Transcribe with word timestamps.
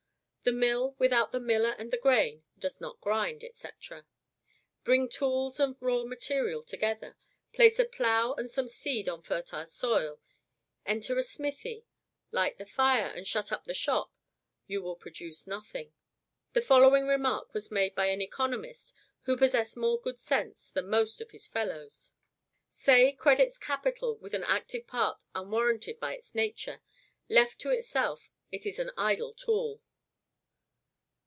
The 0.43 0.51
mill, 0.51 0.95
without 0.97 1.31
the 1.31 1.39
miller 1.39 1.75
and 1.77 1.91
the 1.91 1.99
grain, 1.99 2.43
does 2.57 2.81
not 2.81 2.99
grind, 2.99 3.47
&c. 3.53 3.67
Bring 4.83 5.07
tools 5.07 5.59
and 5.59 5.79
raw 5.79 6.03
material 6.03 6.63
together; 6.63 7.15
place 7.53 7.77
a 7.77 7.85
plough 7.85 8.33
and 8.33 8.49
some 8.49 8.67
seed 8.67 9.07
on 9.07 9.21
fertile 9.21 9.67
soil; 9.67 10.19
enter 10.83 11.15
a 11.19 11.21
smithy, 11.21 11.85
light 12.31 12.57
the 12.57 12.65
fire, 12.65 13.13
and 13.15 13.27
shut 13.27 13.51
up 13.51 13.65
the 13.65 13.75
shop, 13.75 14.15
you 14.65 14.81
will 14.81 14.95
produce 14.95 15.45
nothing. 15.45 15.93
The 16.53 16.61
following 16.63 17.05
remark 17.05 17.53
was 17.53 17.69
made 17.69 17.93
by 17.93 18.07
an 18.07 18.19
economist 18.19 18.95
who 19.25 19.37
possessed 19.37 19.77
more 19.77 20.01
good 20.01 20.17
sense 20.17 20.71
than 20.71 20.89
most 20.89 21.21
of 21.21 21.29
his 21.29 21.45
fellows: 21.45 22.13
"Say 22.67 23.11
credits 23.11 23.59
capital 23.59 24.17
with 24.17 24.33
an 24.33 24.43
active 24.45 24.87
part 24.87 25.23
unwarranted 25.35 25.99
by 25.99 26.15
its 26.15 26.33
nature; 26.33 26.81
left 27.29 27.59
to 27.61 27.69
itself, 27.69 28.31
it 28.51 28.65
is 28.65 28.79
an 28.79 28.89
idle 28.97 29.35
tool." 29.35 29.83